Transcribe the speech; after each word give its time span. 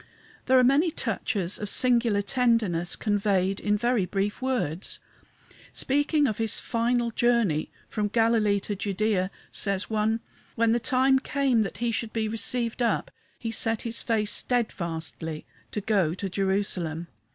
There 0.47 0.57
are 0.57 0.63
many 0.63 0.89
touches 0.89 1.59
of 1.59 1.69
singular 1.69 2.23
tenderness 2.23 2.95
conveyed 2.95 3.59
in 3.59 3.77
very 3.77 4.07
brief 4.07 4.41
words. 4.41 4.97
Speaking 5.73 6.25
of 6.25 6.39
his 6.39 6.59
final 6.59 7.11
journey 7.11 7.69
from 7.87 8.07
Galilee 8.07 8.59
to 8.61 8.75
Judæa, 8.75 9.29
says 9.51 9.91
one: 9.91 10.21
"When 10.55 10.71
the 10.71 10.79
time 10.79 11.19
came 11.19 11.61
that 11.61 11.77
he 11.77 11.91
should 11.91 12.13
be 12.13 12.27
received 12.27 12.81
up 12.81 13.11
he 13.37 13.51
set 13.51 13.83
his 13.83 14.01
face 14.01 14.31
steadfastly 14.31 15.45
to 15.69 15.81
go 15.81 16.15
to 16.15 16.27
Jerusalem." 16.27 17.05